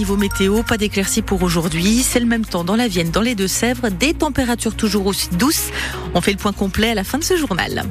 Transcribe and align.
niveau 0.00 0.16
météo, 0.16 0.62
pas 0.62 0.78
d'éclaircies 0.78 1.20
pour 1.20 1.42
aujourd'hui. 1.42 2.02
C'est 2.02 2.20
le 2.20 2.26
même 2.26 2.46
temps 2.46 2.64
dans 2.64 2.74
la 2.74 2.88
Vienne, 2.88 3.10
dans 3.10 3.20
les 3.20 3.34
Deux-Sèvres, 3.34 3.90
des 3.90 4.14
températures 4.14 4.74
toujours 4.74 5.04
aussi 5.04 5.28
douces. 5.32 5.68
On 6.14 6.22
fait 6.22 6.32
le 6.32 6.38
point 6.38 6.54
complet 6.54 6.92
à 6.92 6.94
la 6.94 7.04
fin 7.04 7.18
de 7.18 7.24
ce 7.24 7.36
journal. 7.36 7.84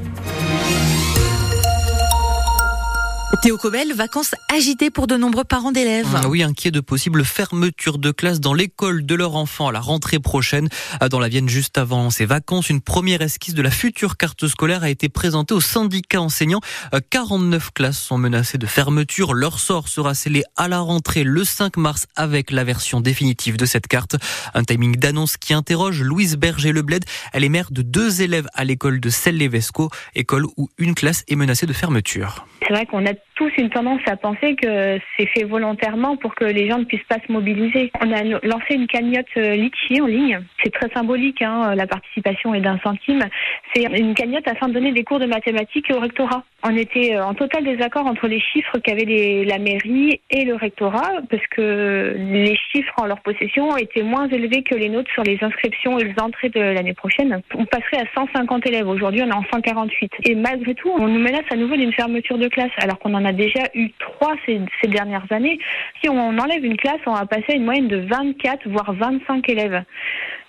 Théo 3.42 3.56
Cobel, 3.56 3.94
vacances 3.94 4.34
agitées 4.54 4.90
pour 4.90 5.06
de 5.06 5.16
nombreux 5.16 5.44
parents 5.44 5.72
d'élèves. 5.72 6.06
Ah 6.14 6.28
oui, 6.28 6.42
inquiets 6.42 6.70
de 6.70 6.80
possibles 6.80 7.24
fermetures 7.24 7.96
de 7.96 8.10
classe 8.10 8.38
dans 8.38 8.52
l'école 8.52 9.06
de 9.06 9.14
leur 9.14 9.34
enfant 9.34 9.68
à 9.68 9.72
la 9.72 9.80
rentrée 9.80 10.18
prochaine. 10.18 10.68
Ah, 11.00 11.08
dans 11.08 11.18
la 11.18 11.28
Vienne, 11.28 11.48
juste 11.48 11.78
avant 11.78 12.10
ces 12.10 12.26
vacances, 12.26 12.68
une 12.68 12.82
première 12.82 13.22
esquisse 13.22 13.54
de 13.54 13.62
la 13.62 13.70
future 13.70 14.18
carte 14.18 14.46
scolaire 14.46 14.82
a 14.82 14.90
été 14.90 15.08
présentée 15.08 15.54
au 15.54 15.60
syndicat 15.60 16.20
enseignant. 16.20 16.60
49 17.08 17.64
euh, 17.64 17.70
classes 17.74 17.98
sont 17.98 18.18
menacées 18.18 18.58
de 18.58 18.66
fermeture. 18.66 19.32
Leur 19.32 19.58
sort 19.58 19.88
sera 19.88 20.12
scellé 20.12 20.42
à 20.58 20.68
la 20.68 20.80
rentrée 20.80 21.24
le 21.24 21.42
5 21.42 21.78
mars 21.78 22.08
avec 22.16 22.50
la 22.50 22.62
version 22.62 23.00
définitive 23.00 23.56
de 23.56 23.64
cette 23.64 23.86
carte. 23.86 24.16
Un 24.52 24.64
timing 24.64 24.96
d'annonce 24.96 25.38
qui 25.38 25.54
interroge 25.54 26.02
Louise 26.02 26.36
Berger-Lebled. 26.36 27.06
Elle 27.32 27.44
est 27.44 27.48
mère 27.48 27.70
de 27.70 27.80
deux 27.80 28.20
élèves 28.20 28.48
à 28.52 28.64
l'école 28.64 29.00
de 29.00 29.08
Selle-les-Vesco, 29.08 29.88
école 30.14 30.44
où 30.58 30.68
une 30.76 30.94
classe 30.94 31.24
est 31.26 31.36
menacée 31.36 31.64
de 31.64 31.72
fermeture. 31.72 32.44
C'est 32.60 32.74
vrai 32.74 32.84
qu'on 32.84 33.06
a 33.06 33.12
tous 33.40 33.50
une 33.56 33.70
tendance 33.70 34.02
à 34.04 34.16
penser 34.16 34.54
que 34.54 34.98
c'est 35.16 35.24
fait 35.24 35.44
volontairement 35.44 36.18
pour 36.18 36.34
que 36.34 36.44
les 36.44 36.68
gens 36.68 36.78
ne 36.78 36.84
puissent 36.84 37.08
pas 37.08 37.16
se 37.26 37.32
mobiliser. 37.32 37.90
On 37.98 38.12
a 38.12 38.22
lancé 38.22 38.74
une 38.74 38.86
cagnotte 38.86 39.24
euh, 39.38 39.54
Litchi 39.54 39.98
en 40.02 40.06
ligne. 40.06 40.40
C'est 40.62 40.70
très 40.70 40.90
symbolique, 40.90 41.40
hein, 41.40 41.74
la 41.74 41.86
participation 41.86 42.52
est 42.52 42.60
d'un 42.60 42.78
centime. 42.80 43.24
C'est 43.72 43.84
une 43.84 44.12
cagnotte 44.12 44.46
afin 44.46 44.68
de 44.68 44.74
donner 44.74 44.92
des 44.92 45.04
cours 45.04 45.20
de 45.20 45.24
mathématiques 45.24 45.90
au 45.90 46.00
rectorat. 46.00 46.44
On 46.62 46.76
était 46.76 47.16
euh, 47.16 47.24
en 47.24 47.32
total 47.32 47.64
désaccord 47.64 48.06
entre 48.06 48.28
les 48.28 48.40
chiffres 48.40 48.76
qu'avait 48.78 49.44
la 49.46 49.58
mairie 49.58 50.20
et 50.28 50.44
le 50.44 50.56
rectorat, 50.56 51.22
parce 51.30 51.46
que 51.46 52.14
les 52.18 52.58
chiffres 52.70 52.92
en 53.00 53.06
leur 53.06 53.20
possession 53.22 53.74
étaient 53.78 54.02
moins 54.02 54.28
élevés 54.28 54.62
que 54.62 54.74
les 54.74 54.90
nôtres 54.90 55.10
sur 55.12 55.22
les 55.22 55.38
inscriptions 55.40 55.98
et 55.98 56.04
les 56.04 56.20
entrées 56.20 56.50
de 56.50 56.60
l'année 56.60 56.92
prochaine. 56.92 57.40
On 57.54 57.64
passerait 57.64 58.02
à 58.02 58.14
150 58.14 58.66
élèves. 58.66 58.86
Aujourd'hui, 58.86 59.22
on 59.22 59.30
est 59.30 59.34
en 59.34 59.44
148. 59.50 60.12
Et 60.24 60.34
malgré 60.34 60.74
tout, 60.74 60.90
on 60.90 61.08
nous 61.08 61.20
menace 61.20 61.46
à 61.50 61.56
nouveau 61.56 61.76
d'une 61.76 61.94
fermeture 61.94 62.36
de 62.36 62.48
classe, 62.48 62.72
alors 62.76 62.98
qu'on 62.98 63.14
en 63.14 63.24
a 63.24 63.29
déjà 63.32 63.64
eu 63.74 63.90
trois 63.98 64.34
ces, 64.46 64.60
ces, 64.80 64.88
dernières 64.88 65.26
années. 65.30 65.58
Si 66.02 66.08
on 66.08 66.38
enlève 66.38 66.64
une 66.64 66.76
classe, 66.76 67.00
on 67.06 67.14
va 67.14 67.26
passer 67.26 67.52
à 67.52 67.54
une 67.54 67.64
moyenne 67.64 67.88
de 67.88 67.98
24, 67.98 68.68
voire 68.68 68.92
25 68.92 69.48
élèves. 69.48 69.82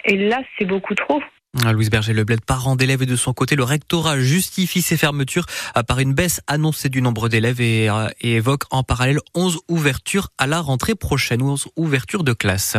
Et 0.06 0.18
là, 0.18 0.42
c'est 0.58 0.66
beaucoup 0.66 0.96
trop. 0.96 1.22
Ah, 1.60 1.74
Louise 1.74 1.90
Berger-Lebled, 1.90 2.46
parent 2.46 2.78
d'élèves 2.78 3.02
et 3.02 3.06
de 3.06 3.18
son 3.18 3.34
côté, 3.34 3.58
le 3.58 3.66
rectorat 3.66 4.18
justifie 4.22 4.82
ces 4.82 4.96
fermetures 4.96 5.46
par 5.86 6.00
une 6.00 6.14
baisse 6.14 6.40
annoncée 6.48 6.88
du 6.88 7.02
nombre 7.02 7.28
d'élèves 7.28 7.60
et, 7.60 7.90
euh, 7.90 8.08
évoque 8.22 8.64
en 8.72 8.84
parallèle 8.84 9.20
11 9.36 9.60
ouvertures 9.68 10.30
à 10.38 10.48
la 10.48 10.62
rentrée 10.62 10.96
prochaine, 10.96 11.42
11 11.42 11.68
ouvertures 11.76 12.24
de 12.24 12.32
classe. 12.32 12.78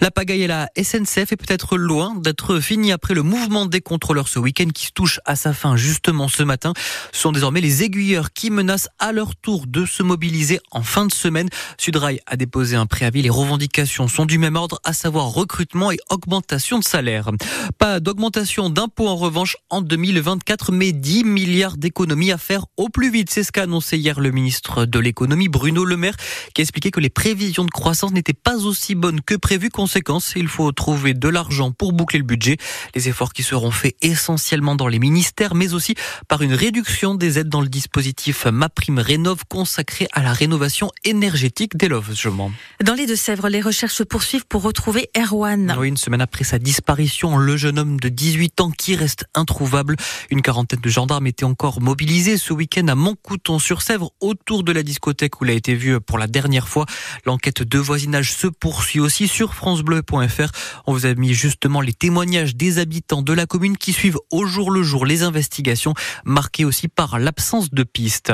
La 0.00 0.12
pagaille 0.12 0.42
et 0.42 0.46
la 0.46 0.68
SNCF 0.80 1.32
est 1.32 1.36
peut-être 1.36 1.76
loin 1.76 2.14
d'être 2.14 2.60
finie 2.60 2.92
après 2.92 3.14
le 3.14 3.24
mouvement 3.24 3.66
des 3.66 3.80
contrôleurs 3.80 4.28
ce 4.28 4.38
week-end 4.38 4.68
qui 4.72 4.86
se 4.86 4.92
touche 4.92 5.18
à 5.24 5.34
sa 5.34 5.52
fin 5.52 5.74
justement 5.74 6.28
ce 6.28 6.44
matin. 6.44 6.74
Ce 7.10 7.22
sont 7.22 7.32
désormais 7.32 7.60
les 7.60 7.82
aiguilleurs 7.82 8.32
qui 8.32 8.50
menacent 8.50 8.88
à 9.00 9.10
leur 9.10 9.34
tour 9.34 9.66
de 9.66 9.84
se 9.84 10.04
mobiliser 10.04 10.60
en 10.70 10.82
fin 10.82 11.06
de 11.06 11.12
semaine. 11.12 11.48
Sudrail 11.76 12.20
a 12.26 12.36
déposé 12.36 12.76
un 12.76 12.86
préavis. 12.86 13.22
Les 13.22 13.30
revendications 13.30 14.06
sont 14.06 14.26
du 14.26 14.38
même 14.38 14.54
ordre, 14.54 14.78
à 14.84 14.92
savoir 14.92 15.26
recrutement 15.26 15.90
et 15.90 15.98
augmentation 16.08 16.78
de 16.78 16.84
salaire. 16.84 17.28
Augmentation 18.12 18.68
d'impôts 18.68 19.08
en 19.08 19.16
revanche 19.16 19.56
en 19.70 19.80
2024, 19.80 20.70
mais 20.70 20.92
10 20.92 21.24
milliards 21.24 21.78
d'économies 21.78 22.30
à 22.30 22.36
faire 22.36 22.66
au 22.76 22.90
plus 22.90 23.10
vite. 23.10 23.30
C'est 23.30 23.42
ce 23.42 23.50
qu'a 23.52 23.62
annoncé 23.62 23.96
hier 23.96 24.20
le 24.20 24.30
ministre 24.32 24.84
de 24.84 24.98
l'économie 24.98 25.48
Bruno 25.48 25.86
Le 25.86 25.96
Maire, 25.96 26.16
qui 26.54 26.60
a 26.60 26.62
expliqué 26.62 26.90
que 26.90 27.00
les 27.00 27.08
prévisions 27.08 27.64
de 27.64 27.70
croissance 27.70 28.12
n'étaient 28.12 28.34
pas 28.34 28.66
aussi 28.66 28.94
bonnes 28.94 29.22
que 29.22 29.34
prévu. 29.34 29.70
Conséquence, 29.70 30.34
il 30.36 30.48
faut 30.48 30.72
trouver 30.72 31.14
de 31.14 31.26
l'argent 31.30 31.72
pour 31.72 31.94
boucler 31.94 32.18
le 32.18 32.26
budget. 32.26 32.58
Les 32.94 33.08
efforts 33.08 33.32
qui 33.32 33.42
seront 33.42 33.70
faits 33.70 33.96
essentiellement 34.02 34.74
dans 34.74 34.88
les 34.88 34.98
ministères, 34.98 35.54
mais 35.54 35.72
aussi 35.72 35.94
par 36.28 36.42
une 36.42 36.52
réduction 36.52 37.14
des 37.14 37.38
aides 37.38 37.48
dans 37.48 37.62
le 37.62 37.68
dispositif 37.68 38.44
MaPrime 38.44 38.98
Rénov 38.98 39.44
consacré 39.48 40.06
à 40.12 40.22
la 40.22 40.34
rénovation 40.34 40.90
énergétique 41.04 41.78
des 41.78 41.88
logements. 41.88 42.52
Dans 42.84 42.92
les 42.92 43.06
Deux-Sèvres, 43.06 43.48
les 43.48 43.62
recherches 43.62 43.94
se 43.94 44.02
poursuivent 44.02 44.44
pour 44.46 44.60
retrouver 44.60 45.08
Erwan. 45.16 45.74
Oui, 45.78 45.88
une 45.88 45.96
semaine 45.96 46.20
après 46.20 46.44
sa 46.44 46.58
disparition, 46.58 47.38
le 47.38 47.56
jeune 47.56 47.78
homme 47.78 48.01
de 48.02 48.08
18 48.08 48.60
ans 48.60 48.70
qui 48.70 48.96
reste 48.96 49.26
introuvable. 49.34 49.96
Une 50.30 50.42
quarantaine 50.42 50.80
de 50.80 50.88
gendarmes 50.88 51.28
étaient 51.28 51.44
encore 51.44 51.80
mobilisés 51.80 52.36
ce 52.36 52.52
week-end 52.52 52.88
à 52.88 52.94
Montcouton-sur-Sèvre 52.96 54.10
autour 54.20 54.64
de 54.64 54.72
la 54.72 54.82
discothèque 54.82 55.40
où 55.40 55.44
il 55.44 55.52
a 55.52 55.54
été 55.54 55.74
vu 55.74 56.00
pour 56.00 56.18
la 56.18 56.26
dernière 56.26 56.68
fois. 56.68 56.86
L'enquête 57.24 57.62
de 57.62 57.78
voisinage 57.78 58.32
se 58.32 58.48
poursuit 58.48 58.98
aussi 58.98 59.28
sur 59.28 59.54
francebleu.fr. 59.54 60.50
On 60.86 60.92
vous 60.92 61.06
a 61.06 61.14
mis 61.14 61.32
justement 61.32 61.80
les 61.80 61.92
témoignages 61.92 62.56
des 62.56 62.78
habitants 62.78 63.22
de 63.22 63.32
la 63.32 63.46
commune 63.46 63.76
qui 63.76 63.92
suivent 63.92 64.18
au 64.30 64.46
jour 64.46 64.70
le 64.70 64.82
jour 64.82 65.06
les 65.06 65.22
investigations 65.22 65.94
marquées 66.24 66.64
aussi 66.64 66.88
par 66.88 67.20
l'absence 67.20 67.70
de 67.70 67.84
pistes. 67.84 68.32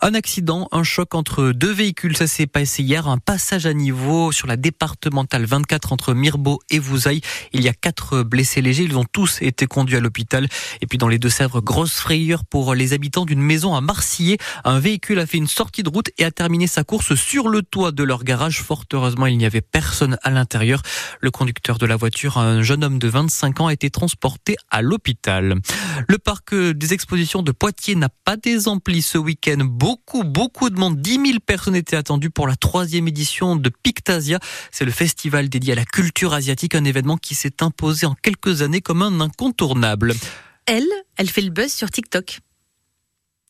Un 0.00 0.14
accident, 0.14 0.68
un 0.72 0.82
choc 0.82 1.14
entre 1.14 1.52
deux 1.52 1.72
véhicules, 1.72 2.16
ça 2.16 2.26
s'est 2.26 2.46
passé 2.46 2.82
hier, 2.82 3.06
un 3.06 3.18
passage 3.18 3.66
à 3.66 3.74
niveau 3.74 4.32
sur 4.32 4.46
la 4.46 4.56
départementale 4.56 5.44
24 5.44 5.92
entre 5.92 6.14
Mirbeau 6.14 6.60
et 6.70 6.78
Vouzaille. 6.78 7.20
Il 7.52 7.62
y 7.62 7.68
a 7.68 7.74
quatre 7.74 8.22
blessés 8.22 8.62
légers, 8.62 8.84
ils 8.84 8.96
ont 8.96 9.04
tous 9.12 9.42
été 9.42 9.66
conduits 9.66 9.96
à 9.96 10.00
l'hôpital. 10.00 10.48
Et 10.80 10.86
puis 10.86 10.98
dans 10.98 11.08
les 11.08 11.18
Deux-Sèvres, 11.18 11.60
grosse 11.60 11.94
frayeur 11.94 12.44
pour 12.44 12.74
les 12.74 12.92
habitants 12.92 13.24
d'une 13.24 13.40
maison 13.40 13.74
à 13.74 13.80
Marcillé. 13.80 14.38
Un 14.64 14.78
véhicule 14.78 15.18
a 15.18 15.26
fait 15.26 15.38
une 15.38 15.46
sortie 15.46 15.82
de 15.82 15.88
route 15.88 16.10
et 16.18 16.24
a 16.24 16.30
terminé 16.30 16.66
sa 16.66 16.84
course 16.84 17.14
sur 17.14 17.48
le 17.48 17.62
toit 17.62 17.92
de 17.92 18.02
leur 18.02 18.24
garage. 18.24 18.60
Fort 18.60 18.84
heureusement, 18.92 19.26
il 19.26 19.38
n'y 19.38 19.46
avait 19.46 19.60
personne 19.60 20.18
à 20.22 20.30
l'intérieur. 20.30 20.82
Le 21.20 21.30
conducteur 21.30 21.78
de 21.78 21.86
la 21.86 21.96
voiture, 21.96 22.38
un 22.38 22.62
jeune 22.62 22.84
homme 22.84 22.98
de 22.98 23.08
25 23.08 23.60
ans, 23.60 23.66
a 23.68 23.72
été 23.72 23.90
transporté 23.90 24.56
à 24.70 24.82
l'hôpital. 24.82 25.56
Le 26.08 26.18
parc 26.18 26.54
des 26.54 26.92
expositions 26.94 27.42
de 27.42 27.52
Poitiers 27.52 27.94
n'a 27.94 28.08
pas 28.24 28.36
désempli 28.36 29.02
ce 29.02 29.18
week-end. 29.18 29.58
Beaucoup, 29.64 30.24
beaucoup 30.24 30.70
de 30.70 30.78
monde. 30.78 31.00
10 31.00 31.10
000 31.12 31.38
personnes 31.44 31.76
étaient 31.76 31.96
attendues 31.96 32.30
pour 32.30 32.46
la 32.46 32.56
troisième 32.56 33.08
édition 33.08 33.56
de 33.56 33.70
Pictasia. 33.70 34.38
C'est 34.70 34.84
le 34.84 34.92
festival 34.92 35.48
dédié 35.48 35.72
à 35.72 35.76
la 35.76 35.84
culture 35.84 36.34
asiatique, 36.34 36.74
un 36.74 36.84
événement 36.84 37.16
qui 37.16 37.34
s'est 37.34 37.62
imposé 37.62 38.06
en 38.06 38.14
quelques 38.14 38.62
années 38.62 38.80
comme 38.80 38.99
un 39.06 39.20
incontournable. 39.20 40.14
Elle, 40.66 40.88
elle 41.16 41.28
fait 41.28 41.40
le 41.40 41.50
buzz 41.50 41.72
sur 41.72 41.90
TikTok. 41.90 42.40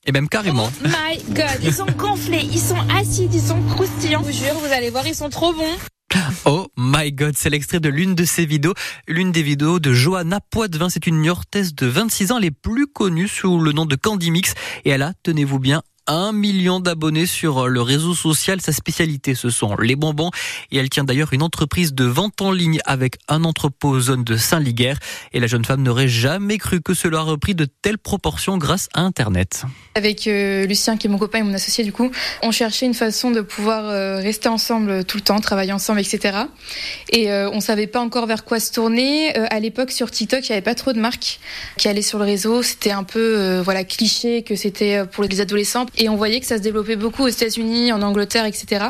Et 0.07 0.13
même 0.13 0.29
carrément. 0.29 0.71
Oh 0.85 0.89
my 0.89 1.35
god, 1.35 1.59
ils 1.63 1.75
sont 1.75 1.87
gonflés, 1.97 2.49
ils 2.51 2.61
sont 2.61 2.79
acides, 2.89 3.35
ils 3.35 3.43
sont 3.43 3.63
croustillants. 3.63 4.23
Je 4.23 4.31
vous 4.31 4.45
jure, 4.45 4.55
vous 4.55 4.73
allez 4.73 4.91
voir, 4.91 5.07
ils 5.07 5.15
sont 5.15 5.29
trop 5.29 5.53
bons. 5.53 5.77
Oh 6.45 6.67
my 6.77 7.13
god, 7.13 7.37
c'est 7.37 7.51
l'extrait 7.51 7.81
de 7.81 7.89
l'une 7.89 8.15
de 8.15 8.25
ses 8.25 8.47
vidéos, 8.47 8.75
l'une 9.07 9.31
des 9.31 9.43
vidéos 9.43 9.79
de 9.79 9.93
Johanna 9.93 10.41
Poitvin. 10.41 10.89
C'est 10.89 11.07
une 11.07 11.21
Niortaise 11.21 11.75
de 11.75 11.87
26 11.87 12.33
ans, 12.33 12.39
les 12.39 12.51
plus 12.51 12.87
connue 12.87 13.29
sous 13.29 13.61
le 13.61 13.73
nom 13.73 13.85
de 13.85 13.95
Candy 13.95 14.31
Mix. 14.31 14.55
Et 14.85 14.91
elle 14.91 15.03
a, 15.03 15.13
tenez-vous 15.23 15.59
bien, 15.59 15.83
un 16.11 16.33
million 16.33 16.81
d'abonnés 16.81 17.27
sur 17.27 17.69
le 17.69 17.83
réseau 17.83 18.15
social. 18.15 18.61
Sa 18.61 18.73
spécialité, 18.73 19.35
ce 19.35 19.49
sont 19.49 19.77
les 19.77 19.97
bonbons. 19.97 20.31
Et 20.73 20.79
elle 20.79 20.91
tient 20.91 21.05
d'ailleurs 21.05 21.33
une 21.33 21.43
entreprise 21.43 21.95
de 21.95 22.05
vente 22.05 22.41
en 22.41 22.53
ligne 22.53 22.81
avec 22.85 23.17
un 23.29 23.45
entrepôt 23.45 23.99
zone 24.01 24.25
de 24.25 24.37
Saint-Liguerre. 24.37 24.99
Et 25.33 25.41
la 25.41 25.47
jeune 25.47 25.65
femme 25.65 25.83
n'aurait 25.83 26.09
jamais 26.09 26.59
cru 26.59 26.81
que 26.81 26.95
cela 26.95 27.19
a 27.19 27.23
repris 27.23 27.55
de 27.55 27.65
telles 27.65 27.99
proportions 27.99 28.59
grâce 28.59 28.89
à 28.95 29.03
Internet. 29.03 29.65
Avec 29.95 30.27
euh, 30.27 30.67
Lucien, 30.67 30.97
qui 30.97 31.07
est 31.07 31.11
mon 31.11 31.19
copain 31.19 31.39
et 31.39 31.43
mon 31.43 31.55
associé 31.55 31.85
du 31.85 31.93
coup, 31.93 32.11
on 32.43 32.51
cherchait 32.51 32.87
une 32.87 32.95
façon 32.95 33.31
de 33.31 33.41
pouvoir 33.41 33.85
euh, 33.85 34.17
rester 34.17 34.49
ensemble 34.49 35.05
tout 35.05 35.17
le 35.17 35.23
temps, 35.23 35.39
travailler 35.41 35.73
ensemble, 35.73 36.01
etc. 36.01 36.39
Et 37.11 37.31
euh, 37.31 37.51
on 37.53 37.61
savait 37.61 37.87
pas 37.87 38.01
encore 38.01 38.27
vers 38.27 38.45
quoi 38.45 38.61
se 38.61 38.73
tourner. 38.73 39.37
Euh, 39.39 39.47
à 39.51 39.61
l'époque, 39.61 39.91
sur 39.91 40.11
TikTok, 40.11 40.49
il 40.49 40.53
n'y 40.53 40.57
avait 40.57 40.63
pas 40.63 40.75
trop 40.75 40.93
de 40.93 41.01
marques 41.01 41.41
qui 41.77 41.89
allaient 41.89 42.03
sur 42.03 42.19
le 42.19 42.25
réseau. 42.25 42.63
C'était 42.63 42.91
un 42.91 43.05
peu 43.05 43.39
euh, 43.39 43.63
voilà 43.63 43.85
cliché 43.85 44.43
que 44.43 44.57
c'était 44.57 45.05
pour 45.07 45.25
les 45.25 45.41
adolescents. 45.41 45.87
Et 46.03 46.09
on 46.09 46.17
voyait 46.17 46.41
que 46.41 46.47
ça 46.47 46.57
se 46.57 46.63
développait 46.63 46.97
beaucoup 46.97 47.25
aux 47.25 47.29
États-Unis, 47.29 47.93
en 47.93 48.01
Angleterre, 48.01 48.47
etc. 48.47 48.87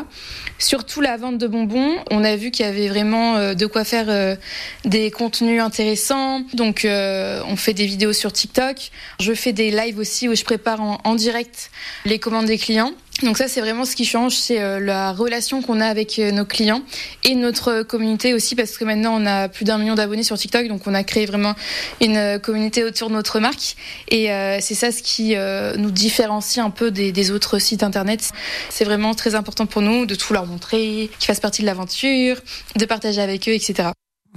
Surtout 0.57 1.01
la 1.01 1.17
vente 1.17 1.37
de 1.37 1.45
bonbons, 1.45 1.97
on 2.09 2.23
a 2.23 2.37
vu 2.37 2.51
qu'il 2.51 2.65
y 2.65 2.69
avait 2.69 2.87
vraiment 2.87 3.35
euh, 3.35 3.53
de 3.53 3.65
quoi 3.65 3.83
faire 3.83 4.05
euh, 4.07 4.37
des 4.85 5.11
contenus 5.11 5.61
intéressants. 5.61 6.43
Donc 6.53 6.85
euh, 6.85 7.41
on 7.47 7.57
fait 7.57 7.73
des 7.73 7.85
vidéos 7.85 8.13
sur 8.13 8.31
TikTok. 8.31 8.91
Je 9.19 9.33
fais 9.33 9.51
des 9.51 9.71
lives 9.71 9.99
aussi 9.99 10.29
où 10.29 10.35
je 10.35 10.45
prépare 10.45 10.81
en, 10.81 10.99
en 11.03 11.15
direct 11.15 11.69
les 12.05 12.17
commandes 12.17 12.45
des 12.45 12.57
clients. 12.57 12.93
Donc 13.23 13.37
ça, 13.37 13.47
c'est 13.47 13.61
vraiment 13.61 13.85
ce 13.85 13.95
qui 13.95 14.05
change, 14.05 14.35
c'est 14.35 14.79
la 14.79 15.11
relation 15.11 15.61
qu'on 15.61 15.79
a 15.79 15.85
avec 15.85 16.17
nos 16.17 16.45
clients 16.45 16.81
et 17.23 17.35
notre 17.35 17.83
communauté 17.83 18.33
aussi, 18.33 18.55
parce 18.55 18.77
que 18.77 18.85
maintenant 18.85 19.15
on 19.19 19.25
a 19.25 19.47
plus 19.47 19.65
d'un 19.65 19.77
million 19.77 19.95
d'abonnés 19.95 20.23
sur 20.23 20.37
TikTok, 20.37 20.67
donc 20.67 20.87
on 20.87 20.93
a 20.93 21.03
créé 21.03 21.25
vraiment 21.25 21.55
une 22.01 22.39
communauté 22.39 22.83
autour 22.83 23.09
de 23.09 23.13
notre 23.13 23.39
marque. 23.39 23.75
Et 24.09 24.31
euh, 24.31 24.57
c'est 24.61 24.75
ça 24.75 24.91
ce 24.91 25.01
qui 25.03 25.35
euh, 25.35 25.75
nous 25.77 25.91
différencie 25.91 26.63
un 26.63 26.69
peu 26.69 26.91
des, 26.91 27.31
autres 27.31 27.59
sites 27.59 27.83
internet. 27.83 28.31
C'est 28.69 28.85
vraiment 28.85 29.13
très 29.13 29.35
important 29.35 29.65
pour 29.65 29.81
nous 29.81 30.05
de 30.05 30.15
tout 30.15 30.33
leur 30.33 30.45
montrer, 30.45 31.09
qu'ils 31.19 31.27
fassent 31.27 31.39
partie 31.39 31.61
de 31.61 31.67
l'aventure, 31.67 32.37
de 32.75 32.85
partager 32.85 33.21
avec 33.21 33.47
eux, 33.47 33.53
etc. 33.53 33.89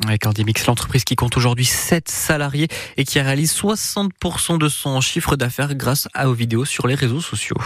Avec 0.06 0.26
Mix, 0.44 0.66
l'entreprise 0.66 1.04
qui 1.04 1.14
compte 1.14 1.36
aujourd'hui 1.36 1.64
7 1.64 2.08
salariés 2.08 2.68
et 2.96 3.04
qui 3.04 3.20
réalise 3.20 3.54
60% 3.54 4.58
de 4.58 4.68
son 4.68 5.00
chiffre 5.00 5.36
d'affaires 5.36 5.74
grâce 5.74 6.08
à 6.14 6.28
aux 6.28 6.34
vidéos 6.34 6.64
sur 6.64 6.86
les 6.86 6.94
réseaux 6.94 7.20
sociaux. 7.20 7.56